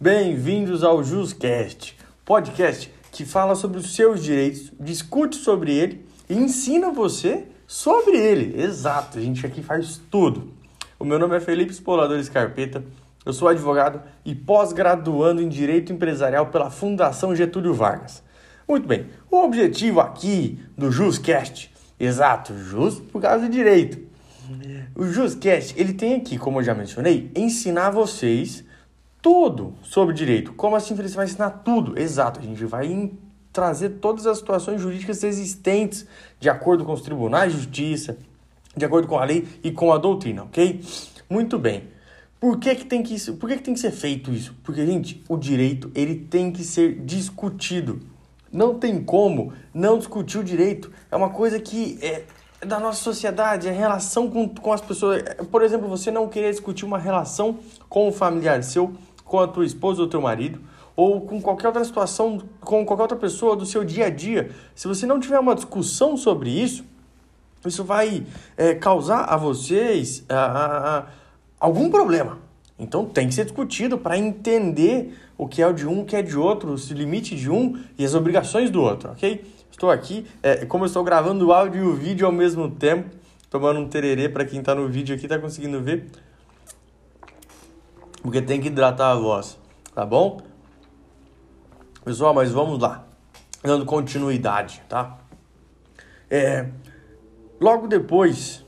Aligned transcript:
Bem-vindos 0.00 0.84
ao 0.84 1.02
JusCast, 1.02 1.96
podcast 2.24 2.94
que 3.10 3.24
fala 3.24 3.56
sobre 3.56 3.78
os 3.78 3.96
seus 3.96 4.22
direitos, 4.22 4.72
discute 4.78 5.34
sobre 5.34 5.72
ele 5.72 6.06
e 6.30 6.36
ensina 6.36 6.92
você 6.92 7.48
sobre 7.66 8.16
ele. 8.16 8.62
Exato, 8.62 9.18
a 9.18 9.20
gente 9.20 9.44
aqui 9.44 9.60
faz 9.60 10.00
tudo. 10.08 10.52
O 11.00 11.04
meu 11.04 11.18
nome 11.18 11.36
é 11.36 11.40
Felipe 11.40 11.72
Spolador 11.72 12.16
Escarpeta, 12.16 12.84
eu 13.26 13.32
sou 13.32 13.48
advogado 13.48 14.00
e 14.24 14.36
pós-graduando 14.36 15.42
em 15.42 15.48
Direito 15.48 15.92
Empresarial 15.92 16.46
pela 16.46 16.70
Fundação 16.70 17.34
Getúlio 17.34 17.74
Vargas. 17.74 18.22
Muito 18.68 18.86
bem, 18.86 19.08
o 19.28 19.38
objetivo 19.38 19.98
aqui 19.98 20.60
do 20.76 20.92
JusCast, 20.92 21.74
exato, 21.98 22.56
Jus 22.56 23.00
por 23.00 23.20
causa 23.20 23.46
do 23.46 23.50
direito. 23.50 23.98
O 24.94 25.04
JusCast, 25.06 25.74
ele 25.76 25.92
tem 25.92 26.14
aqui, 26.14 26.38
como 26.38 26.60
eu 26.60 26.62
já 26.62 26.72
mencionei, 26.72 27.32
ensinar 27.34 27.90
vocês 27.90 28.64
tudo 29.22 29.74
sobre 29.82 30.14
direito. 30.14 30.52
Como 30.52 30.76
assim, 30.76 30.94
Felipe? 30.94 31.10
Você 31.10 31.16
vai 31.16 31.26
ensinar 31.26 31.50
tudo? 31.50 31.98
Exato, 31.98 32.40
a 32.40 32.42
gente 32.42 32.64
vai 32.64 33.10
trazer 33.52 33.90
todas 34.00 34.26
as 34.26 34.38
situações 34.38 34.80
jurídicas 34.80 35.22
existentes 35.22 36.06
de 36.38 36.48
acordo 36.48 36.84
com 36.84 36.92
os 36.92 37.02
tribunais 37.02 37.52
de 37.52 37.58
justiça, 37.58 38.16
de 38.76 38.84
acordo 38.84 39.08
com 39.08 39.18
a 39.18 39.24
lei 39.24 39.46
e 39.62 39.72
com 39.72 39.92
a 39.92 39.98
doutrina, 39.98 40.44
ok? 40.44 40.80
Muito 41.28 41.58
bem. 41.58 41.84
Por 42.40 42.58
que, 42.58 42.72
que, 42.76 42.84
tem, 42.84 43.02
que, 43.02 43.32
por 43.32 43.48
que, 43.48 43.56
que 43.56 43.62
tem 43.64 43.74
que 43.74 43.80
ser 43.80 43.90
feito 43.90 44.30
isso? 44.30 44.54
Porque, 44.62 44.86
gente, 44.86 45.24
o 45.28 45.36
direito 45.36 45.90
ele 45.94 46.14
tem 46.14 46.52
que 46.52 46.62
ser 46.62 47.00
discutido. 47.00 48.00
Não 48.52 48.78
tem 48.78 49.02
como 49.02 49.52
não 49.74 49.98
discutir 49.98 50.38
o 50.38 50.44
direito. 50.44 50.92
É 51.10 51.16
uma 51.16 51.30
coisa 51.30 51.58
que 51.58 51.98
é 52.00 52.24
da 52.64 52.78
nossa 52.78 53.02
sociedade, 53.02 53.68
é 53.68 53.72
relação 53.72 54.30
com, 54.30 54.48
com 54.48 54.72
as 54.72 54.80
pessoas. 54.80 55.22
Por 55.50 55.62
exemplo, 55.62 55.88
você 55.88 56.10
não 56.10 56.28
querer 56.28 56.50
discutir 56.50 56.84
uma 56.84 56.98
relação 56.98 57.58
com 57.88 58.08
um 58.08 58.12
familiar 58.12 58.62
seu 58.62 58.94
com 59.28 59.38
a 59.38 59.46
tua 59.46 59.64
esposa 59.64 60.02
ou 60.02 60.08
teu 60.08 60.20
marido, 60.20 60.58
ou 60.96 61.20
com 61.20 61.40
qualquer 61.40 61.68
outra 61.68 61.84
situação, 61.84 62.42
com 62.60 62.84
qualquer 62.84 63.02
outra 63.02 63.16
pessoa 63.16 63.54
do 63.54 63.64
seu 63.64 63.84
dia 63.84 64.06
a 64.06 64.10
dia, 64.10 64.50
se 64.74 64.88
você 64.88 65.06
não 65.06 65.20
tiver 65.20 65.38
uma 65.38 65.54
discussão 65.54 66.16
sobre 66.16 66.50
isso, 66.50 66.84
isso 67.64 67.84
vai 67.84 68.24
é, 68.56 68.74
causar 68.74 69.24
a 69.24 69.36
vocês 69.36 70.24
a, 70.28 70.98
a, 70.98 71.06
algum 71.60 71.90
problema. 71.90 72.38
Então 72.78 73.04
tem 73.04 73.28
que 73.28 73.34
ser 73.34 73.44
discutido 73.44 73.98
para 73.98 74.16
entender 74.16 75.16
o 75.36 75.46
que 75.46 75.60
é 75.60 75.66
o 75.66 75.72
de 75.72 75.86
um, 75.86 76.00
o 76.00 76.04
que 76.04 76.16
é 76.16 76.22
de 76.22 76.36
outro, 76.36 76.74
o 76.74 76.94
limite 76.94 77.36
de 77.36 77.50
um 77.50 77.78
e 77.98 78.04
as 78.04 78.14
obrigações 78.14 78.70
do 78.70 78.80
outro, 78.80 79.10
ok? 79.10 79.44
Estou 79.70 79.90
aqui, 79.90 80.26
é, 80.42 80.64
como 80.64 80.84
eu 80.84 80.86
estou 80.86 81.04
gravando 81.04 81.46
o 81.46 81.52
áudio 81.52 81.84
e 81.84 81.86
o 81.86 81.94
vídeo 81.94 82.26
ao 82.26 82.32
mesmo 82.32 82.70
tempo, 82.70 83.10
tomando 83.50 83.78
um 83.78 83.88
tererê 83.88 84.28
para 84.28 84.44
quem 84.44 84.60
está 84.60 84.74
no 84.74 84.88
vídeo 84.88 85.14
aqui, 85.14 85.26
está 85.26 85.38
conseguindo 85.38 85.80
ver 85.80 86.06
porque 88.28 88.42
tem 88.42 88.60
que 88.60 88.66
hidratar 88.66 89.12
a 89.12 89.14
voz, 89.14 89.58
tá 89.94 90.04
bom? 90.04 90.42
Pessoal, 92.04 92.34
mas 92.34 92.52
vamos 92.52 92.78
lá, 92.78 93.06
dando 93.62 93.86
continuidade, 93.86 94.82
tá? 94.86 95.16
É, 96.28 96.68
logo 97.58 97.86
depois 97.88 98.66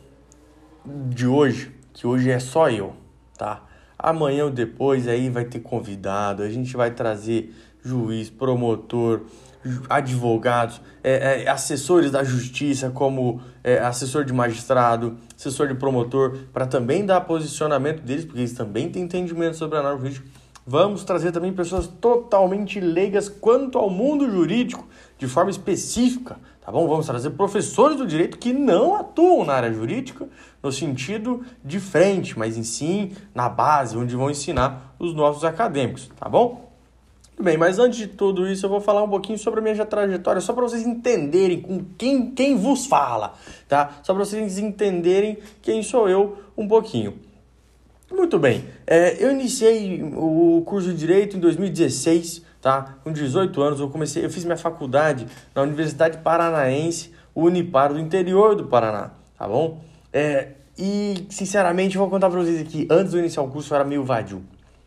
de 0.83 1.27
hoje, 1.27 1.78
que 1.92 2.06
hoje 2.06 2.30
é 2.30 2.39
só 2.39 2.70
eu, 2.70 2.97
tá? 3.36 3.61
Amanhã 4.02 4.44
ou 4.44 4.50
depois 4.50 5.06
aí 5.06 5.28
vai 5.28 5.44
ter 5.44 5.60
convidado, 5.60 6.42
a 6.42 6.48
gente 6.48 6.76
vai 6.76 6.90
trazer 6.90 7.54
juiz, 7.84 8.30
promotor, 8.30 9.22
advogados, 9.88 10.80
é, 11.04 11.42
é, 11.42 11.48
assessores 11.48 12.10
da 12.10 12.24
justiça, 12.24 12.90
como 12.90 13.40
é, 13.62 13.78
assessor 13.78 14.24
de 14.24 14.32
magistrado, 14.32 15.18
assessor 15.36 15.68
de 15.68 15.74
promotor, 15.74 16.38
para 16.52 16.66
também 16.66 17.04
dar 17.04 17.20
posicionamento 17.22 18.00
deles, 18.00 18.24
porque 18.24 18.40
eles 18.40 18.52
também 18.52 18.90
têm 18.90 19.02
entendimento 19.02 19.56
sobre 19.56 19.78
a 19.78 19.82
norma 19.82 19.98
jurídica. 19.98 20.26
Vamos 20.66 21.04
trazer 21.04 21.32
também 21.32 21.52
pessoas 21.52 21.86
totalmente 21.86 22.80
leigas 22.80 23.28
quanto 23.28 23.76
ao 23.76 23.90
mundo 23.90 24.30
jurídico, 24.30 24.86
de 25.18 25.26
forma 25.26 25.50
específica, 25.50 26.38
tá 26.61 26.70
bom? 26.70 26.86
Vamos 26.86 27.06
trazer 27.06 27.30
professores 27.30 27.97
do 27.97 28.06
direito 28.06 28.39
que 28.39 28.52
não 28.52 28.95
atuam 28.95 29.45
na 29.45 29.55
área 29.55 29.73
jurídica 29.73 30.29
no 30.62 30.70
sentido 30.70 31.42
de 31.64 31.80
frente, 31.80 32.39
mas 32.39 32.57
em 32.57 32.62
sim 32.62 33.12
na 33.34 33.48
base, 33.48 33.96
onde 33.96 34.14
vão 34.14 34.30
ensinar 34.30 34.95
os 34.98 35.14
nossos 35.14 35.45
acadêmicos, 35.45 36.11
tá 36.18 36.29
bom? 36.29 36.70
bem, 37.42 37.57
mas 37.57 37.79
antes 37.79 37.98
de 37.98 38.07
tudo 38.07 38.46
isso, 38.46 38.67
eu 38.67 38.70
vou 38.70 38.80
falar 38.80 39.02
um 39.02 39.08
pouquinho 39.08 39.39
sobre 39.39 39.61
a 39.61 39.62
minha 39.62 39.86
trajetória, 39.86 40.40
só 40.40 40.52
para 40.52 40.62
vocês 40.62 40.86
entenderem 40.86 41.61
com 41.61 41.84
quem, 41.96 42.30
quem 42.30 42.57
vos 42.57 42.86
fala, 42.86 43.34
tá? 43.68 44.01
Só 44.02 44.13
para 44.13 44.24
vocês 44.24 44.58
entenderem 44.58 45.39
quem 45.63 45.83
sou 45.83 46.08
eu 46.08 46.36
um 46.57 46.68
pouquinho. 46.68 47.14
Muito 48.11 48.39
bem, 48.39 48.64
é, 48.86 49.24
eu 49.24 49.30
iniciei 49.30 50.02
o 50.02 50.63
curso 50.67 50.89
de 50.89 50.96
Direito 50.96 51.36
em 51.36 51.40
2016, 51.40 52.42
tá? 52.60 52.96
Com 53.02 53.12
18 53.12 53.62
anos, 53.62 53.80
eu 53.80 53.88
comecei, 53.88 54.24
eu 54.24 54.30
fiz 54.30 54.44
minha 54.44 54.56
faculdade 54.56 55.26
na 55.54 55.62
Universidade 55.62 56.18
Paranaense, 56.18 57.12
Unipar, 57.34 57.92
do 57.92 57.98
interior 57.98 58.54
do 58.54 58.66
Paraná, 58.66 59.10
tá 59.38 59.46
bom? 59.46 59.82
É, 60.12 60.48
e, 60.78 61.26
sinceramente, 61.30 61.96
eu 61.96 62.00
vou 62.00 62.10
contar 62.10 62.28
para 62.30 62.40
vocês 62.40 62.60
aqui, 62.60 62.86
antes 62.90 63.14
eu 63.14 63.20
iniciar 63.20 63.42
o 63.42 63.48
curso, 63.48 63.72
eu 63.72 63.76
era 63.76 63.84
meio 63.84 64.04
vadio. 64.04 64.42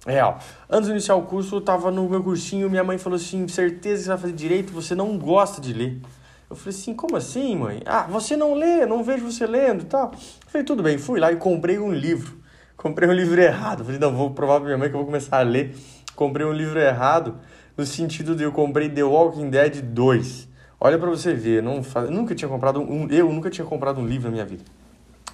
Real. 0.05 0.37
Antes 0.69 0.87
de 0.87 0.91
iniciar 0.91 1.15
o 1.15 1.21
curso, 1.21 1.55
eu 1.55 1.61
tava 1.61 1.89
no 1.89 2.09
meu 2.09 2.21
cursinho, 2.21 2.69
minha 2.69 2.83
mãe 2.83 2.97
falou 2.97 3.15
assim: 3.15 3.47
certeza 3.47 3.99
que 3.99 4.03
você 4.03 4.09
vai 4.09 4.17
fazer 4.17 4.33
direito, 4.33 4.73
você 4.73 4.93
não 4.93 5.17
gosta 5.17 5.61
de 5.61 5.71
ler. 5.71 6.01
Eu 6.49 6.57
falei 6.57 6.77
assim, 6.77 6.93
como 6.93 7.15
assim, 7.15 7.55
mãe? 7.55 7.81
Ah, 7.85 8.03
você 8.03 8.35
não 8.35 8.53
lê, 8.53 8.85
não 8.85 9.03
vejo 9.03 9.25
você 9.25 9.47
lendo 9.47 9.83
e 9.83 9.85
tal. 9.85 10.11
Eu 10.11 10.49
falei, 10.49 10.65
tudo 10.65 10.83
bem, 10.83 10.99
fui 10.99 11.19
lá 11.19 11.31
e 11.31 11.37
comprei 11.37 11.79
um 11.79 11.91
livro. 11.91 12.37
Comprei 12.77 13.09
um 13.09 13.13
livro 13.13 13.41
errado. 13.41 13.79
Eu 13.79 13.85
falei, 13.85 13.99
não, 13.99 14.13
vou 14.13 14.31
provar 14.31 14.57
pra 14.57 14.65
minha 14.65 14.77
mãe 14.77 14.89
que 14.89 14.93
eu 14.93 14.99
vou 14.99 15.05
começar 15.05 15.37
a 15.37 15.41
ler. 15.41 15.75
Comprei 16.15 16.45
um 16.45 16.53
livro 16.53 16.79
errado, 16.79 17.39
no 17.75 17.85
sentido 17.85 18.35
de 18.35 18.43
eu 18.43 18.51
comprei 18.51 18.89
The 18.89 19.03
Walking 19.03 19.49
Dead 19.49 19.81
2. 19.81 20.49
Olha 20.79 20.99
para 20.99 21.09
você 21.09 21.33
ver, 21.33 21.63
não, 21.63 21.81
eu 21.95 22.11
nunca 22.11 22.35
tinha 22.35 22.49
comprado 22.49 22.81
um, 22.81 23.07
eu 23.09 23.31
nunca 23.31 23.49
tinha 23.49 23.65
comprado 23.65 23.99
um 24.01 24.05
livro 24.05 24.27
na 24.27 24.33
minha 24.33 24.45
vida. 24.45 24.63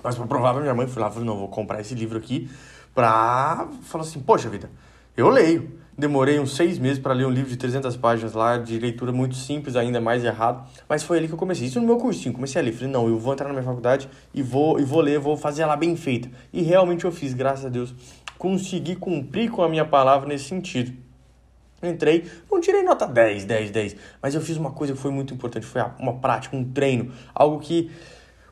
Mas 0.04 0.16
pra 0.16 0.26
provar 0.26 0.54
pra 0.54 0.62
minha 0.62 0.74
mãe, 0.74 0.88
fui 0.88 1.02
lá, 1.02 1.10
falei, 1.10 1.28
não, 1.28 1.38
vou 1.38 1.48
comprar 1.48 1.82
esse 1.82 1.94
livro 1.94 2.18
aqui 2.18 2.50
pra 2.94 3.68
falar 3.82 4.04
assim, 4.04 4.20
poxa 4.20 4.50
vida, 4.50 4.70
eu 5.18 5.30
leio. 5.30 5.80
Demorei 5.98 6.40
uns 6.40 6.56
seis 6.56 6.80
meses 6.80 6.98
para 6.98 7.14
ler 7.14 7.26
um 7.26 7.30
livro 7.30 7.50
de 7.50 7.58
300 7.58 7.98
páginas 7.98 8.32
lá, 8.32 8.58
de 8.58 8.80
leitura 8.80 9.12
muito 9.12 9.36
simples, 9.36 9.76
ainda 9.76 10.00
mais 10.00 10.24
errado, 10.24 10.66
mas 10.88 11.04
foi 11.04 11.18
ali 11.18 11.28
que 11.28 11.34
eu 11.34 11.38
comecei. 11.38 11.68
Isso 11.68 11.78
no 11.82 11.86
meu 11.86 11.98
cursinho, 11.98 12.34
comecei 12.34 12.62
a 12.62 12.64
ler. 12.64 12.72
Falei, 12.72 12.90
não, 12.90 13.10
eu 13.10 13.20
vou 13.20 13.34
entrar 13.34 13.48
na 13.48 13.54
minha 13.54 13.66
faculdade 13.66 14.08
e 14.34 14.42
vou, 14.42 14.80
e 14.80 14.84
vou 14.86 15.02
ler, 15.02 15.20
vou 15.20 15.36
fazer 15.36 15.64
ela 15.64 15.76
bem 15.76 15.98
feita. 15.98 16.30
E 16.54 16.62
realmente 16.62 17.04
eu 17.04 17.12
fiz, 17.12 17.34
graças 17.34 17.66
a 17.66 17.70
Deus. 17.70 17.94
Consegui 18.38 18.96
cumprir 18.96 19.52
com 19.52 19.62
a 19.62 19.68
minha 19.68 19.84
palavra 19.84 20.30
nesse 20.30 20.46
sentido. 20.46 21.09
Entrei, 21.82 22.30
não 22.52 22.60
tirei 22.60 22.84
nota 22.84 23.08
10, 23.08 23.46
10, 23.46 23.72
10, 23.72 23.96
mas 24.22 24.36
eu 24.36 24.42
fiz 24.42 24.58
uma 24.58 24.72
coisa 24.72 24.94
que 24.94 25.00
foi 25.00 25.12
muito 25.12 25.34
importante, 25.34 25.66
foi 25.66 25.82
uma 25.98 26.16
prática, 26.18 26.56
um 26.56 26.64
treino, 26.64 27.12
algo 27.34 27.60
que 27.60 27.90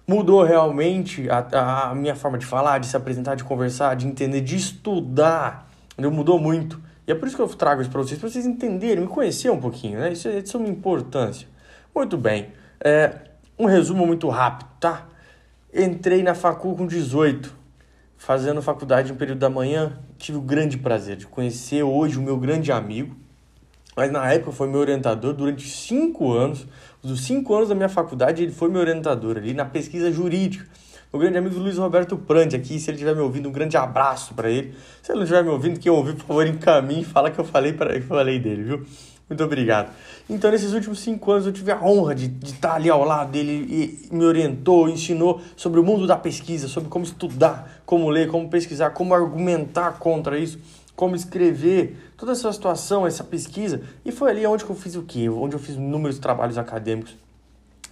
mudou 0.08 0.44
realmente 0.44 1.30
a, 1.30 1.90
a 1.90 1.96
minha 1.96 2.16
forma 2.16 2.38
de 2.38 2.46
falar, 2.46 2.80
de 2.80 2.88
se 2.88 2.96
apresentar, 2.96 3.36
de 3.36 3.44
conversar, 3.44 3.96
de 3.96 4.08
entender, 4.08 4.40
de 4.42 4.56
estudar. 4.56 5.70
Entendeu? 5.94 6.12
Mudou 6.12 6.40
muito. 6.40 6.82
E 7.06 7.12
é 7.12 7.16
por 7.16 7.28
isso 7.28 7.36
que 7.36 7.42
eu 7.42 7.48
trago 7.50 7.82
isso 7.82 7.90
para 7.90 8.02
vocês, 8.02 8.20
para 8.20 8.30
vocês 8.30 8.46
entenderem, 8.46 9.02
me 9.02 9.08
conhecer 9.08 9.50
um 9.50 9.60
pouquinho, 9.60 10.00
né? 10.00 10.12
Isso, 10.12 10.30
isso 10.30 10.56
é 10.56 10.60
uma 10.60 10.70
importância. 10.70 11.48
Muito 11.94 12.18
bem. 12.18 12.52
É, 12.80 13.16
um 13.58 13.66
resumo 13.66 14.06
muito 14.06 14.30
rápido, 14.30 14.70
tá? 14.80 15.08
Entrei 15.74 16.24
na 16.24 16.36
facul 16.36 16.76
com 16.76 16.86
18, 16.86 17.54
fazendo 18.18 18.62
faculdade 18.62 19.12
no 19.12 19.18
período 19.18 19.40
da 19.40 19.50
manhã. 19.50 19.98
Tive 20.18 20.38
o 20.38 20.42
grande 20.42 20.78
prazer 20.78 21.16
de 21.16 21.28
conhecer 21.28 21.84
hoje 21.84 22.18
o 22.18 22.22
meu 22.22 22.38
grande 22.38 22.72
amigo, 22.72 23.16
mas 23.96 24.12
na 24.12 24.32
época 24.32 24.52
foi 24.52 24.68
meu 24.68 24.80
orientador 24.80 25.34
durante 25.34 25.68
cinco 25.68 26.34
anos. 26.34 26.68
Dos 27.02 27.24
cinco 27.26 27.56
anos 27.56 27.70
da 27.70 27.76
minha 27.76 27.88
faculdade, 27.88 28.44
ele 28.44 28.52
foi 28.52 28.70
meu 28.70 28.82
orientador 28.82 29.38
ali 29.38 29.54
na 29.54 29.64
pesquisa 29.64 30.12
jurídica. 30.12 30.68
O 31.12 31.18
grande 31.18 31.38
amigo 31.38 31.58
Luiz 31.58 31.78
Roberto 31.78 32.18
Prandi 32.18 32.56
aqui, 32.56 32.80
se 32.80 32.90
ele 32.90 32.96
estiver 32.96 33.16
me 33.16 33.22
ouvindo, 33.22 33.48
um 33.48 33.52
grande 33.52 33.78
abraço 33.78 34.34
para 34.34 34.50
ele. 34.50 34.76
Se 35.02 35.12
ele 35.12 35.20
não 35.20 35.24
estiver 35.24 35.42
me 35.42 35.50
ouvindo, 35.50 35.80
quem 35.80 35.90
ouvir, 35.90 36.16
por 36.16 36.26
favor, 36.26 36.46
encaminhe 36.46 37.02
e 37.02 37.06
fala 37.06 37.32
que 37.32 37.40
eu 37.40 37.46
falei 37.46 37.72
que 37.72 37.82
eu 37.82 38.02
falei 38.02 38.40
dele, 38.40 38.64
viu? 38.64 38.86
Muito 39.30 39.44
obrigado. 39.44 39.92
Então, 40.30 40.50
nesses 40.50 40.74
últimos 40.74 41.00
cinco 41.00 41.32
anos, 41.32 41.46
eu 41.46 41.52
tive 41.52 41.72
a 41.72 41.84
honra 41.84 42.16
de, 42.16 42.28
de 42.28 42.52
estar 42.52 42.76
ali 42.76 42.90
ao 42.90 43.04
lado 43.04 43.32
dele 43.32 44.08
e 44.12 44.16
me 44.16 44.24
orientou, 44.24 44.88
ensinou 44.88 45.42
sobre 45.56 45.80
o 45.80 45.84
mundo 45.84 46.08
da 46.08 46.16
pesquisa, 46.16 46.68
sobre 46.68 46.90
como 46.90 47.04
estudar, 47.04 47.82
como 47.86 48.10
ler, 48.10 48.30
como 48.30 48.50
pesquisar, 48.50 48.92
como 48.92 49.14
argumentar 49.14 50.00
contra 50.00 50.40
isso 50.40 50.58
como 50.98 51.16
escrever, 51.16 51.96
toda 52.18 52.32
essa 52.32 52.52
situação, 52.52 53.06
essa 53.06 53.24
pesquisa. 53.24 53.84
E 54.04 54.12
foi 54.12 54.32
ali 54.32 54.46
onde 54.48 54.66
eu 54.66 54.76
fiz 54.76 54.96
o 54.96 55.04
quê? 55.04 55.30
Onde 55.30 55.56
eu 55.56 55.60
fiz 55.60 55.76
inúmeros 55.76 56.18
trabalhos 56.18 56.58
acadêmicos, 56.58 57.16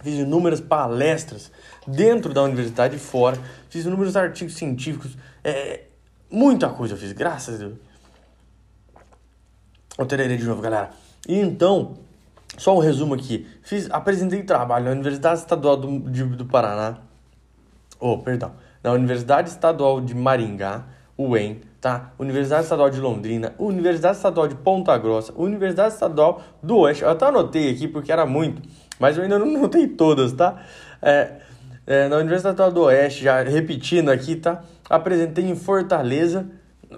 fiz 0.02 0.18
inúmeras 0.18 0.60
palestras 0.60 1.52
dentro 1.86 2.34
da 2.34 2.42
universidade 2.42 2.96
e 2.96 2.98
fora, 2.98 3.38
fiz 3.70 3.86
inúmeros 3.86 4.16
artigos 4.16 4.56
científicos, 4.56 5.16
é, 5.44 5.84
muita 6.28 6.68
coisa 6.68 6.94
eu 6.94 6.98
fiz, 6.98 7.12
graças 7.12 7.54
a 7.54 7.58
Deus. 7.58 7.74
Eu 9.96 10.04
de 10.04 10.44
novo, 10.44 10.60
galera. 10.60 10.90
E 11.26 11.38
então, 11.38 11.94
só 12.56 12.74
um 12.76 12.78
resumo 12.78 13.14
aqui. 13.14 13.46
Fiz, 13.62 13.90
apresentei 13.90 14.42
trabalho 14.42 14.86
na 14.86 14.92
Universidade 14.92 15.40
Estadual 15.40 15.76
do, 15.76 15.98
de, 16.10 16.24
do 16.24 16.46
Paraná. 16.46 16.98
Oh, 17.98 18.18
perdão. 18.18 18.52
Na 18.82 18.92
Universidade 18.92 19.48
Estadual 19.48 20.00
de 20.00 20.14
Maringá, 20.14 20.84
UEM, 21.18 21.60
tá? 21.80 22.12
Universidade 22.18 22.64
Estadual 22.64 22.90
de 22.90 23.00
Londrina, 23.00 23.54
Universidade 23.58 24.16
Estadual 24.16 24.46
de 24.48 24.54
Ponta 24.54 24.96
Grossa, 24.96 25.32
Universidade 25.36 25.94
Estadual 25.94 26.42
do 26.62 26.78
Oeste. 26.78 27.02
Eu 27.02 27.10
até 27.10 27.26
anotei 27.26 27.70
aqui 27.70 27.88
porque 27.88 28.12
era 28.12 28.24
muito, 28.24 28.62
mas 28.98 29.16
eu 29.16 29.22
ainda 29.24 29.38
não 29.38 29.48
anotei 29.56 29.88
todas, 29.88 30.32
tá? 30.32 30.62
É, 31.02 31.32
é, 31.86 32.08
na 32.08 32.16
Universidade 32.16 32.54
Estadual 32.54 32.72
do 32.72 32.82
Oeste, 32.82 33.24
já 33.24 33.42
repetindo 33.42 34.10
aqui, 34.10 34.36
tá? 34.36 34.62
Apresentei 34.88 35.44
em 35.44 35.56
Fortaleza, 35.56 36.46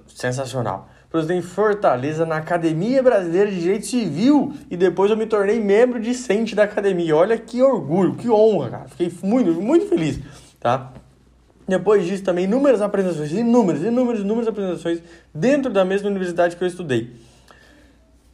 sensacional. 0.06 0.88
Apresentei 1.08 1.38
em 1.38 1.42
Fortaleza 1.42 2.26
na 2.26 2.36
Academia 2.36 3.02
Brasileira 3.02 3.50
de 3.50 3.60
Direito 3.60 3.86
Civil 3.86 4.52
e 4.70 4.76
depois 4.76 5.10
eu 5.10 5.16
me 5.16 5.24
tornei 5.24 5.58
membro 5.58 5.98
discente 5.98 6.54
da 6.54 6.64
academia. 6.64 7.16
Olha 7.16 7.38
que 7.38 7.62
orgulho, 7.62 8.14
que 8.14 8.28
honra, 8.28 8.70
cara. 8.70 8.88
Fiquei 8.88 9.10
muito, 9.22 9.52
muito 9.52 9.86
feliz, 9.86 10.20
tá? 10.60 10.92
Depois 11.66 12.04
disso, 12.06 12.22
também 12.22 12.44
inúmeras 12.44 12.82
apresentações, 12.82 13.32
inúmeras, 13.32 13.82
inúmeras, 13.82 14.20
inúmeras 14.20 14.48
apresentações 14.48 15.02
dentro 15.34 15.72
da 15.72 15.84
mesma 15.84 16.08
universidade 16.08 16.56
que 16.56 16.62
eu 16.62 16.68
estudei. 16.68 17.14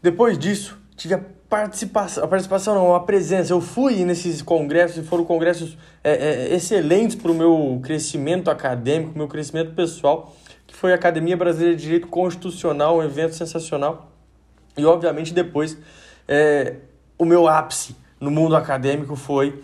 Depois 0.03 0.37
disso, 0.37 0.77
tive 0.97 1.15
a 1.15 1.21
participação, 1.55 2.25
a 2.25 2.27
participação 2.27 2.75
não, 2.75 2.95
a 2.97 3.01
presença. 3.01 3.53
Eu 3.53 3.61
fui 3.61 4.05
nesses 4.05 4.43
congressos 4.43 4.99
e 4.99 5.07
foram 5.07 5.25
congressos 5.25 5.79
é, 6.03 6.13
é, 6.13 6.55
excelentes 6.55 7.15
para 7.15 7.31
o 7.31 7.35
meu 7.35 7.81
crescimento 7.81 8.51
acadêmico, 8.51 9.17
meu 9.17 9.29
crescimento 9.29 9.73
pessoal, 9.73 10.35
que 10.67 10.75
foi 10.75 10.91
a 10.91 10.97
Academia 10.97 11.37
Brasileira 11.37 11.77
de 11.77 11.83
Direito 11.83 12.09
Constitucional, 12.09 12.97
um 12.97 13.05
evento 13.05 13.37
sensacional. 13.37 14.11
E, 14.77 14.85
obviamente, 14.85 15.33
depois, 15.33 15.79
é, 16.27 16.75
o 17.17 17.25
meu 17.25 17.47
ápice 17.47 17.95
no 18.19 18.33
mundo 18.33 18.57
acadêmico 18.57 19.15
foi 19.15 19.63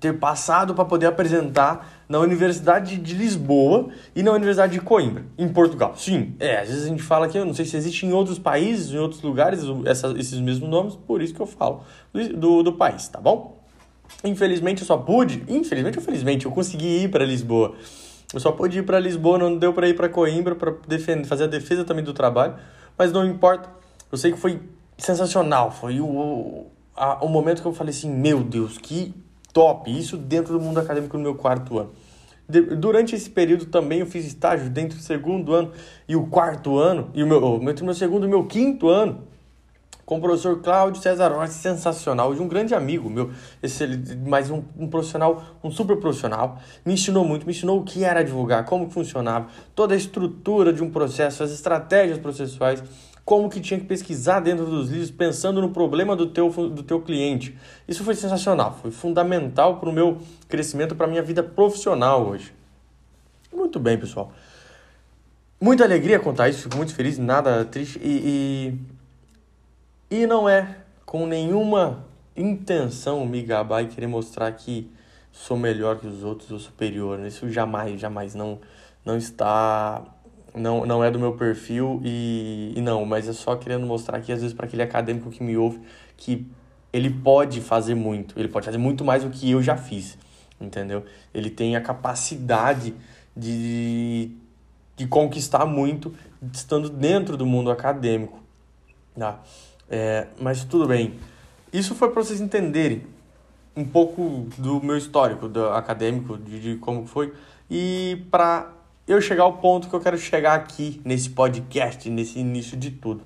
ter 0.00 0.18
passado 0.18 0.74
para 0.74 0.84
poder 0.84 1.06
apresentar 1.06 2.04
na 2.08 2.18
Universidade 2.18 2.96
de 2.96 3.14
Lisboa 3.14 3.90
e 4.16 4.22
na 4.22 4.32
Universidade 4.32 4.72
de 4.72 4.80
Coimbra, 4.80 5.26
em 5.36 5.46
Portugal. 5.46 5.94
Sim, 5.94 6.34
é, 6.40 6.60
às 6.60 6.68
vezes 6.68 6.84
a 6.86 6.88
gente 6.88 7.02
fala 7.02 7.28
que 7.28 7.36
eu 7.36 7.44
não 7.44 7.52
sei 7.52 7.66
se 7.66 7.76
existe 7.76 8.06
em 8.06 8.12
outros 8.12 8.38
países, 8.38 8.92
em 8.92 8.98
outros 8.98 9.20
lugares, 9.22 9.62
essa, 9.84 10.08
esses 10.18 10.40
mesmos 10.40 10.68
nomes, 10.68 10.96
por 10.96 11.20
isso 11.20 11.34
que 11.34 11.40
eu 11.40 11.46
falo 11.46 11.82
do, 12.34 12.62
do 12.62 12.72
país, 12.72 13.06
tá 13.08 13.20
bom? 13.20 13.60
Infelizmente 14.24 14.80
eu 14.80 14.86
só 14.86 14.96
pude, 14.96 15.44
infelizmente 15.46 15.98
ou 15.98 16.04
felizmente, 16.04 16.46
eu 16.46 16.50
consegui 16.50 17.04
ir 17.04 17.10
para 17.10 17.24
Lisboa. 17.24 17.74
Eu 18.32 18.40
só 18.40 18.52
pude 18.52 18.78
ir 18.78 18.82
para 18.82 18.98
Lisboa, 18.98 19.36
não 19.36 19.56
deu 19.56 19.72
para 19.72 19.86
ir 19.88 19.94
para 19.94 20.08
Coimbra 20.08 20.54
para 20.54 20.74
fazer 21.26 21.44
a 21.44 21.46
defesa 21.46 21.84
também 21.84 22.02
do 22.02 22.14
trabalho, 22.14 22.54
mas 22.96 23.12
não 23.12 23.24
importa. 23.26 23.68
Eu 24.10 24.16
sei 24.16 24.32
que 24.32 24.38
foi 24.38 24.60
sensacional, 24.96 25.70
foi 25.70 26.00
o, 26.00 26.66
a, 26.96 27.24
o 27.24 27.28
momento 27.28 27.60
que 27.60 27.68
eu 27.68 27.72
falei 27.72 27.90
assim, 27.90 28.10
meu 28.10 28.42
Deus, 28.42 28.78
que 28.78 29.14
top, 29.52 29.90
isso 29.90 30.16
dentro 30.16 30.52
do 30.52 30.60
mundo 30.60 30.78
acadêmico 30.78 31.16
no 31.16 31.22
meu 31.22 31.34
quarto 31.34 31.78
ano. 31.78 31.90
De, 32.48 32.60
durante 32.62 33.14
esse 33.14 33.30
período 33.30 33.66
também 33.66 34.00
eu 34.00 34.06
fiz 34.06 34.26
estágio 34.26 34.68
dentro 34.68 34.98
do 34.98 35.02
segundo 35.02 35.54
ano 35.54 35.72
e 36.08 36.16
o 36.16 36.26
quarto 36.26 36.78
ano, 36.78 37.10
e 37.14 37.22
o 37.22 37.26
meu, 37.26 37.60
entre 37.68 37.82
o 37.82 37.84
meu 37.84 37.94
segundo 37.94 38.24
e 38.24 38.26
o 38.26 38.30
meu 38.30 38.44
quinto 38.44 38.88
ano, 38.88 39.22
com 40.10 40.18
o 40.18 40.20
professor 40.20 40.60
Cláudio 40.60 41.00
César 41.00 41.28
Rossi, 41.28 41.54
sensacional, 41.60 42.34
de 42.34 42.42
um 42.42 42.48
grande 42.48 42.74
amigo 42.74 43.08
meu, 43.08 43.30
esse, 43.62 43.86
mas 44.26 44.50
um, 44.50 44.60
um, 44.76 44.88
profissional, 44.88 45.40
um 45.62 45.70
super 45.70 45.96
profissional, 45.98 46.58
me 46.84 46.94
ensinou 46.94 47.24
muito, 47.24 47.46
me 47.46 47.52
ensinou 47.52 47.78
o 47.78 47.84
que 47.84 48.02
era 48.02 48.18
advogar, 48.18 48.64
como 48.64 48.90
funcionava, 48.90 49.46
toda 49.72 49.94
a 49.94 49.96
estrutura 49.96 50.72
de 50.72 50.82
um 50.82 50.90
processo, 50.90 51.44
as 51.44 51.52
estratégias 51.52 52.18
processuais, 52.18 52.82
como 53.30 53.48
que 53.48 53.60
tinha 53.60 53.78
que 53.78 53.86
pesquisar 53.86 54.40
dentro 54.40 54.66
dos 54.66 54.88
livros, 54.88 55.08
pensando 55.08 55.60
no 55.60 55.70
problema 55.70 56.16
do 56.16 56.26
teu, 56.26 56.50
do 56.50 56.82
teu 56.82 57.00
cliente. 57.00 57.56
Isso 57.86 58.02
foi 58.02 58.16
sensacional, 58.16 58.76
foi 58.82 58.90
fundamental 58.90 59.78
para 59.78 59.88
o 59.88 59.92
meu 59.92 60.18
crescimento, 60.48 60.96
para 60.96 61.06
a 61.06 61.08
minha 61.08 61.22
vida 61.22 61.40
profissional 61.40 62.26
hoje. 62.26 62.52
Muito 63.54 63.78
bem, 63.78 63.96
pessoal. 63.96 64.32
Muita 65.60 65.84
alegria 65.84 66.18
contar 66.18 66.48
isso, 66.48 66.62
fico 66.62 66.76
muito 66.76 66.92
feliz, 66.92 67.18
nada 67.18 67.64
triste. 67.64 68.00
E, 68.02 68.74
e, 70.10 70.22
e 70.22 70.26
não 70.26 70.48
é 70.48 70.78
com 71.06 71.24
nenhuma 71.24 72.04
intenção 72.36 73.24
me 73.24 73.42
gabar 73.42 73.84
e 73.84 73.86
querer 73.86 74.08
mostrar 74.08 74.50
que 74.50 74.90
sou 75.30 75.56
melhor 75.56 76.00
que 76.00 76.06
os 76.08 76.24
outros 76.24 76.50
ou 76.50 76.58
superior. 76.58 77.20
Isso 77.20 77.48
jamais, 77.48 78.00
jamais 78.00 78.34
não, 78.34 78.58
não 79.04 79.16
está 79.16 80.02
não, 80.54 80.84
não 80.84 81.02
é 81.02 81.10
do 81.10 81.18
meu 81.18 81.32
perfil 81.32 82.00
e, 82.04 82.72
e 82.76 82.80
não, 82.80 83.04
mas 83.04 83.28
é 83.28 83.32
só 83.32 83.56
querendo 83.56 83.86
mostrar 83.86 84.18
aqui, 84.18 84.32
às 84.32 84.40
vezes, 84.40 84.54
para 84.54 84.66
aquele 84.66 84.82
acadêmico 84.82 85.30
que 85.30 85.42
me 85.42 85.56
ouve, 85.56 85.80
que 86.16 86.46
ele 86.92 87.10
pode 87.10 87.60
fazer 87.60 87.94
muito, 87.94 88.38
ele 88.38 88.48
pode 88.48 88.66
fazer 88.66 88.78
muito 88.78 89.04
mais 89.04 89.22
do 89.22 89.30
que 89.30 89.50
eu 89.50 89.62
já 89.62 89.76
fiz, 89.76 90.18
entendeu? 90.60 91.04
Ele 91.32 91.50
tem 91.50 91.76
a 91.76 91.80
capacidade 91.80 92.94
de, 93.36 94.30
de 94.96 95.06
conquistar 95.06 95.64
muito 95.64 96.14
estando 96.52 96.88
dentro 96.88 97.36
do 97.36 97.46
mundo 97.46 97.70
acadêmico, 97.70 98.40
tá? 99.16 99.40
É, 99.88 100.26
mas 100.40 100.64
tudo 100.64 100.86
bem. 100.86 101.14
Isso 101.72 101.94
foi 101.94 102.10
para 102.10 102.22
vocês 102.22 102.40
entenderem 102.40 103.02
um 103.76 103.84
pouco 103.84 104.48
do 104.58 104.82
meu 104.82 104.96
histórico 104.96 105.48
do 105.48 105.68
acadêmico, 105.68 106.36
de, 106.36 106.60
de 106.60 106.76
como 106.76 107.06
foi, 107.06 107.32
e 107.70 108.24
para 108.30 108.72
eu 109.12 109.20
chegar 109.20 109.42
ao 109.42 109.54
ponto 109.54 109.88
que 109.88 109.94
eu 109.94 110.00
quero 110.00 110.16
chegar 110.16 110.54
aqui 110.54 111.00
nesse 111.04 111.30
podcast, 111.30 112.08
nesse 112.08 112.38
início 112.38 112.76
de 112.76 112.92
tudo. 112.92 113.22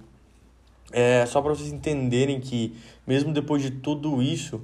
É 0.91 1.27
só 1.27 1.43
para 1.43 1.55
vocês 1.55 1.71
entenderem 1.71 2.41
que, 2.41 2.75
mesmo 3.07 3.35
depois 3.35 3.63
de 3.63 3.71
tudo 3.71 4.23
isso, 4.23 4.63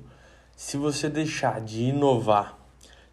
se 0.57 0.79
você 0.79 1.11
deixar 1.11 1.61
de 1.61 1.83
inovar, 1.83 2.59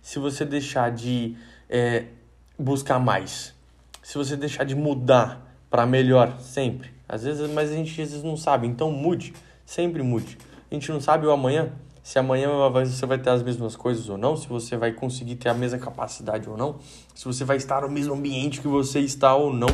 se 0.01 0.19
você 0.19 0.45
deixar 0.45 0.89
de 0.89 1.35
é, 1.69 2.05
buscar 2.57 2.97
mais, 2.97 3.53
se 4.01 4.17
você 4.17 4.37
deixar 4.37 4.63
de 4.63 4.73
mudar 4.73 5.45
para 5.69 5.85
melhor 5.85 6.39
sempre, 6.39 6.91
às 7.09 7.23
vezes, 7.23 7.49
mas 7.51 7.71
a 7.71 7.73
gente 7.73 7.89
às 8.01 8.11
vezes 8.11 8.23
não 8.23 8.37
sabe, 8.37 8.67
então 8.67 8.89
mude, 8.89 9.33
sempre 9.65 10.01
mude. 10.01 10.37
A 10.71 10.73
gente 10.73 10.89
não 10.91 11.01
sabe 11.01 11.27
o 11.27 11.31
amanhã, 11.31 11.73
se 12.07 12.17
amanhã 12.17 12.47
você 12.69 13.05
vai 13.05 13.17
ter 13.17 13.31
as 13.31 13.43
mesmas 13.43 13.75
coisas 13.75 14.07
ou 14.07 14.17
não, 14.17 14.37
se 14.37 14.47
você 14.47 14.77
vai 14.77 14.93
conseguir 14.93 15.35
ter 15.35 15.49
a 15.49 15.53
mesma 15.53 15.77
capacidade 15.77 16.49
ou 16.49 16.55
não, 16.55 16.77
se 17.13 17.25
você 17.25 17.43
vai 17.43 17.57
estar 17.57 17.81
no 17.81 17.89
mesmo 17.89 18.13
ambiente 18.13 18.61
que 18.61 18.67
você 18.69 19.01
está 19.01 19.35
ou 19.35 19.51
não. 19.51 19.67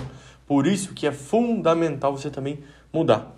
Por 0.47 0.65
isso 0.65 0.95
que 0.95 1.05
é 1.05 1.11
fundamental 1.11 2.17
você 2.17 2.31
também 2.31 2.63
mudar. 2.91 3.35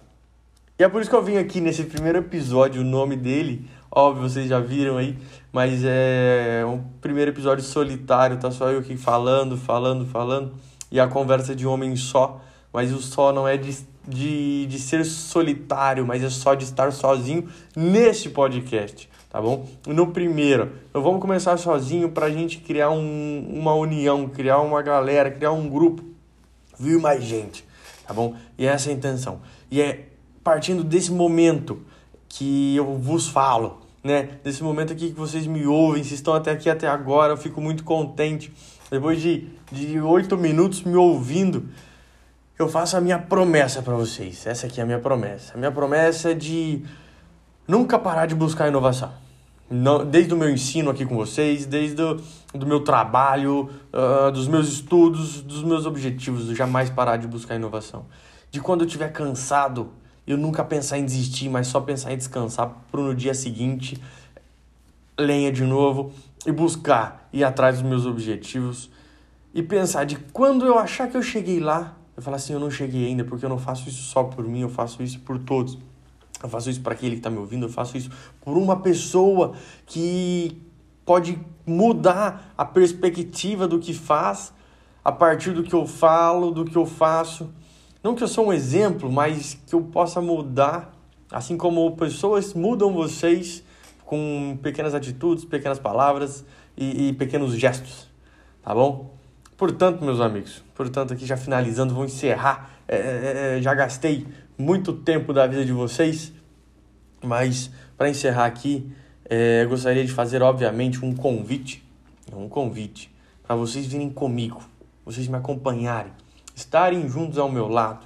E 0.79 0.83
é 0.85 0.87
por 0.87 1.01
isso 1.01 1.09
que 1.09 1.15
eu 1.15 1.21
vim 1.21 1.35
aqui 1.35 1.59
nesse 1.59 1.83
primeiro 1.83 2.19
episódio, 2.19 2.83
o 2.83 2.85
nome 2.85 3.17
dele, 3.17 3.69
óbvio, 3.91 4.29
vocês 4.29 4.47
já 4.47 4.61
viram 4.61 4.95
aí, 4.95 5.17
mas 5.51 5.81
é 5.83 6.63
um 6.65 6.81
primeiro 7.01 7.31
episódio 7.31 7.65
solitário, 7.65 8.39
tá 8.39 8.49
só 8.49 8.69
eu 8.69 8.79
aqui 8.79 8.95
falando, 8.95 9.57
falando, 9.57 10.05
falando, 10.05 10.53
e 10.89 11.01
a 11.01 11.07
conversa 11.07 11.53
de 11.53 11.67
homem 11.67 11.97
só, 11.97 12.39
mas 12.71 12.93
o 12.93 13.01
só 13.01 13.33
não 13.33 13.45
é 13.45 13.57
de 13.57 13.75
de, 14.07 14.65
de 14.67 14.79
ser 14.79 15.05
solitário, 15.05 16.05
mas 16.05 16.23
é 16.23 16.29
só 16.29 16.53
de 16.53 16.63
estar 16.63 16.91
sozinho 16.91 17.47
nesse 17.75 18.29
podcast, 18.29 19.09
tá 19.29 19.41
bom? 19.41 19.67
No 19.87 20.07
primeiro, 20.07 20.71
então 20.89 21.01
vamos 21.01 21.19
começar 21.19 21.57
sozinho 21.57 22.09
para 22.09 22.27
a 22.27 22.31
gente 22.31 22.59
criar 22.59 22.91
um, 22.91 23.47
uma 23.51 23.73
união, 23.73 24.27
criar 24.27 24.59
uma 24.59 24.81
galera, 24.81 25.31
criar 25.31 25.51
um 25.51 25.69
grupo, 25.69 26.03
vir 26.79 26.99
mais 26.99 27.23
gente, 27.23 27.65
tá 28.05 28.13
bom? 28.13 28.35
E 28.57 28.65
essa 28.65 28.89
é 28.89 28.93
a 28.93 28.95
intenção. 28.95 29.41
E 29.71 29.81
é 29.81 30.05
partindo 30.43 30.83
desse 30.83 31.11
momento 31.11 31.81
que 32.29 32.75
eu 32.75 32.97
vos 32.97 33.27
falo, 33.27 33.81
né? 34.03 34.37
Desse 34.43 34.61
momento 34.61 34.93
aqui 34.93 35.09
que 35.09 35.19
vocês 35.19 35.47
me 35.47 35.65
ouvem, 35.65 36.03
se 36.03 36.13
estão 36.13 36.35
até 36.35 36.51
aqui 36.51 36.69
até 36.69 36.87
agora, 36.87 37.33
eu 37.33 37.37
fico 37.37 37.59
muito 37.59 37.83
contente. 37.83 38.53
Depois 38.91 39.19
de 39.19 39.49
oito 40.03 40.35
de 40.35 40.41
minutos 40.41 40.83
me 40.83 40.95
ouvindo, 40.95 41.67
eu 42.57 42.69
faço 42.69 42.95
a 42.95 43.01
minha 43.01 43.19
promessa 43.19 43.81
para 43.81 43.93
vocês. 43.93 44.45
Essa 44.47 44.67
aqui 44.67 44.79
é 44.79 44.83
a 44.83 44.85
minha 44.85 44.99
promessa. 44.99 45.53
A 45.53 45.57
minha 45.57 45.71
promessa 45.71 46.31
é 46.31 46.33
de 46.33 46.83
nunca 47.67 47.99
parar 47.99 48.25
de 48.25 48.35
buscar 48.35 48.67
inovação. 48.67 49.11
Desde 50.09 50.33
o 50.33 50.37
meu 50.37 50.49
ensino 50.49 50.91
aqui 50.91 51.05
com 51.05 51.15
vocês, 51.15 51.65
desde 51.65 52.01
o 52.01 52.21
do 52.53 52.65
meu 52.65 52.81
trabalho, 52.81 53.69
uh, 53.91 54.31
dos 54.31 54.47
meus 54.47 54.69
estudos, 54.69 55.41
dos 55.41 55.63
meus 55.63 55.85
objetivos, 55.85 56.47
eu 56.47 56.55
jamais 56.55 56.89
parar 56.89 57.17
de 57.17 57.27
buscar 57.27 57.55
inovação. 57.55 58.05
De 58.51 58.61
quando 58.61 58.81
eu 58.81 58.87
estiver 58.87 59.11
cansado, 59.11 59.91
eu 60.25 60.37
nunca 60.37 60.63
pensar 60.63 60.97
em 60.97 61.05
desistir, 61.05 61.49
mas 61.49 61.67
só 61.67 61.81
pensar 61.81 62.13
em 62.13 62.17
descansar 62.17 62.71
para 62.91 63.01
no 63.01 63.13
dia 63.13 63.33
seguinte 63.33 64.01
lenha 65.19 65.51
de 65.51 65.63
novo 65.63 66.13
e 66.45 66.51
buscar 66.51 67.27
ir 67.33 67.43
atrás 67.43 67.79
dos 67.79 67.89
meus 67.89 68.05
objetivos 68.05 68.89
e 69.53 69.63
pensar 69.63 70.05
de 70.05 70.15
quando 70.15 70.65
eu 70.65 70.77
achar 70.77 71.09
que 71.09 71.17
eu 71.17 71.21
cheguei 71.21 71.59
lá, 71.59 71.95
eu 72.15 72.23
falo 72.23 72.35
assim, 72.35 72.53
eu 72.53 72.59
não 72.59 72.71
cheguei 72.71 73.07
ainda 73.07 73.23
porque 73.23 73.45
eu 73.45 73.49
não 73.49 73.57
faço 73.57 73.89
isso 73.89 74.03
só 74.03 74.23
por 74.23 74.45
mim, 74.47 74.61
eu 74.61 74.69
faço 74.69 75.03
isso 75.03 75.19
por 75.19 75.37
todos. 75.39 75.77
Eu 76.41 76.49
faço 76.49 76.69
isso 76.69 76.81
para 76.81 76.93
aquele 76.93 77.15
que 77.15 77.19
está 77.19 77.29
me 77.29 77.37
ouvindo, 77.37 77.65
eu 77.65 77.69
faço 77.69 77.97
isso 77.97 78.09
por 78.41 78.57
uma 78.57 78.79
pessoa 78.79 79.53
que 79.85 80.61
pode 81.05 81.39
mudar 81.65 82.53
a 82.57 82.65
perspectiva 82.65 83.67
do 83.67 83.79
que 83.79 83.93
faz 83.93 84.53
a 85.03 85.11
partir 85.11 85.51
do 85.51 85.63
que 85.63 85.73
eu 85.73 85.85
falo, 85.85 86.51
do 86.51 86.65
que 86.65 86.75
eu 86.75 86.85
faço. 86.85 87.49
Não 88.03 88.15
que 88.15 88.23
eu 88.23 88.27
sou 88.27 88.47
um 88.47 88.53
exemplo, 88.53 89.11
mas 89.11 89.57
que 89.65 89.73
eu 89.73 89.81
possa 89.81 90.21
mudar, 90.21 90.93
assim 91.31 91.57
como 91.57 91.95
pessoas 91.95 92.53
mudam 92.53 92.93
vocês 92.93 93.63
com 94.05 94.57
pequenas 94.61 94.93
atitudes, 94.93 95.43
pequenas 95.43 95.79
palavras 95.79 96.45
e, 96.77 97.09
e 97.09 97.13
pequenos 97.13 97.55
gestos, 97.55 98.07
tá 98.61 98.73
bom? 98.73 99.14
Portanto, 99.57 100.03
meus 100.03 100.19
amigos, 100.19 100.63
portanto, 100.73 101.13
aqui 101.13 101.25
já 101.25 101.37
finalizando, 101.37 101.93
vou 101.93 102.05
encerrar. 102.05 102.71
É, 102.87 102.95
é, 102.95 103.57
é 103.57 103.61
já 103.61 103.73
gastei 103.73 104.27
muito 104.57 104.91
tempo 104.93 105.33
da 105.33 105.47
vida 105.47 105.63
de 105.63 105.71
vocês, 105.71 106.33
mas 107.23 107.71
para 107.97 108.09
encerrar 108.09 108.45
aqui, 108.45 108.91
é, 109.23 109.65
gostaria 109.65 110.05
de 110.05 110.11
fazer, 110.11 110.41
obviamente, 110.41 111.03
um 111.03 111.15
convite, 111.15 111.83
um 112.33 112.49
convite 112.49 113.13
para 113.43 113.55
vocês 113.55 113.85
virem 113.85 114.09
comigo, 114.09 114.61
vocês 115.05 115.27
me 115.27 115.37
acompanharem, 115.37 116.11
estarem 116.53 117.07
juntos 117.07 117.37
ao 117.37 117.49
meu 117.49 117.67
lado, 117.67 118.05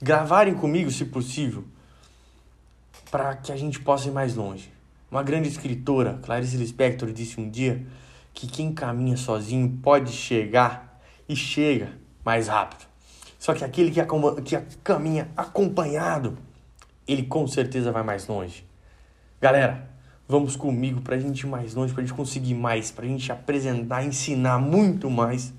gravarem 0.00 0.54
comigo, 0.54 0.90
se 0.90 1.06
possível, 1.06 1.64
para 3.10 3.36
que 3.36 3.50
a 3.50 3.56
gente 3.56 3.80
possa 3.80 4.08
ir 4.08 4.12
mais 4.12 4.34
longe. 4.34 4.70
Uma 5.10 5.22
grande 5.22 5.48
escritora, 5.48 6.18
Clarice 6.22 6.56
Lispector, 6.56 7.12
disse 7.12 7.40
um 7.40 7.48
dia 7.48 7.86
que 8.32 8.46
quem 8.46 8.72
caminha 8.72 9.16
sozinho 9.16 9.78
pode 9.82 10.12
chegar 10.12 11.00
e 11.28 11.36
chega 11.36 11.90
mais 12.24 12.48
rápido. 12.48 12.86
Só 13.38 13.54
que 13.54 13.64
aquele 13.64 13.90
que, 13.90 14.00
que 14.42 14.76
caminha 14.78 15.28
acompanhado, 15.36 16.38
ele 17.06 17.24
com 17.24 17.46
certeza 17.46 17.90
vai 17.90 18.02
mais 18.02 18.26
longe. 18.26 18.64
Galera, 19.40 19.90
vamos 20.28 20.54
comigo 20.54 21.00
para 21.00 21.16
a 21.16 21.18
gente 21.18 21.40
ir 21.40 21.46
mais 21.46 21.74
longe, 21.74 21.92
para 21.92 22.02
a 22.02 22.06
gente 22.06 22.16
conseguir 22.16 22.54
mais, 22.54 22.90
para 22.90 23.04
a 23.04 23.08
gente 23.08 23.30
apresentar, 23.32 24.04
ensinar 24.04 24.58
muito 24.58 25.10
mais 25.10 25.52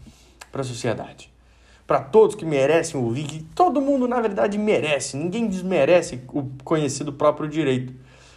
para 0.52 0.62
a 0.62 0.64
sociedade. 0.64 1.32
Para 1.86 2.00
todos 2.00 2.36
que 2.36 2.46
merecem 2.46 3.00
ouvir, 3.00 3.26
que 3.26 3.44
todo 3.54 3.82
mundo 3.82 4.08
na 4.08 4.22
verdade 4.22 4.58
merece, 4.58 5.18
ninguém 5.18 5.48
desmerece 5.48 6.22
o 6.30 6.50
conhecer 6.64 7.04
do 7.04 7.12
próprio 7.12 7.50
direito 7.50 7.94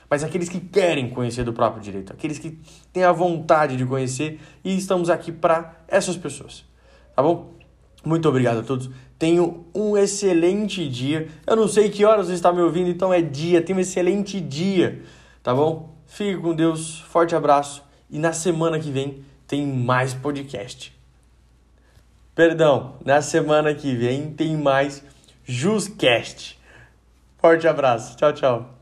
mas 0.08 0.22
aqueles 0.22 0.48
que 0.48 0.60
querem 0.60 1.10
conhecer 1.10 1.44
do 1.44 1.52
próprio 1.52 1.82
direito, 1.82 2.12
aqueles 2.12 2.38
que 2.38 2.58
têm 2.92 3.04
a 3.04 3.12
vontade 3.12 3.76
de 3.76 3.84
conhecer 3.84 4.40
e 4.64 4.76
estamos 4.76 5.10
aqui 5.10 5.32
para 5.32 5.76
essas 5.88 6.16
pessoas. 6.16 6.64
Tá 7.14 7.22
bom? 7.22 7.54
Muito 8.04 8.28
obrigado 8.28 8.60
a 8.60 8.62
todos. 8.62 8.88
Tenho 9.18 9.66
um 9.74 9.96
excelente 9.96 10.88
dia. 10.88 11.28
Eu 11.46 11.56
não 11.56 11.66
sei 11.66 11.88
que 11.88 12.04
horas 12.04 12.26
você 12.26 12.34
está 12.34 12.52
me 12.52 12.60
ouvindo, 12.60 12.88
então 12.88 13.12
é 13.12 13.20
dia. 13.20 13.60
Tenha 13.60 13.76
um 13.76 13.80
excelente 13.80 14.40
dia. 14.40 15.02
Tá 15.42 15.54
bom? 15.54 15.94
Fique 16.06 16.40
com 16.40 16.54
Deus. 16.54 17.00
Forte 17.00 17.34
abraço. 17.34 17.82
E 18.08 18.18
na 18.18 18.32
semana 18.32 18.78
que 18.78 18.90
vem 18.90 19.24
tem 19.48 19.66
mais 19.66 20.14
podcast. 20.14 20.96
Perdão, 22.34 22.96
na 23.04 23.22
semana 23.22 23.74
que 23.74 23.94
vem 23.94 24.30
tem 24.30 24.56
mais 24.56 25.02
Juscast. 25.44 26.60
Forte 27.38 27.66
abraço. 27.66 28.16
Tchau, 28.16 28.32
tchau. 28.32 28.75